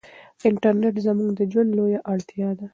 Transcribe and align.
انټرنيټ 0.49 0.95
زموږ 1.05 1.29
د 1.35 1.41
ژوند 1.51 1.69
لویه 1.77 1.99
اړتیا 2.11 2.49
ده. 2.59 2.65